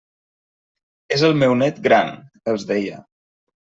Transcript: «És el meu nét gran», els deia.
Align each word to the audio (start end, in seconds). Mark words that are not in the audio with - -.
«És 1.19 1.27
el 1.29 1.37
meu 1.43 1.55
nét 1.61 1.81
gran», 1.91 2.13
els 2.55 2.71
deia. 2.75 3.03